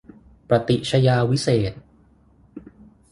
[0.49, 1.79] ประติชญาวิเศษณ์